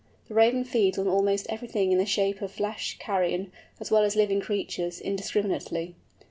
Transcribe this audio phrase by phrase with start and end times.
[0.29, 4.15] The Raven feeds on almost everything in the shape of flesh, carrion, as well as
[4.15, 5.93] living creatures, indiscriminately.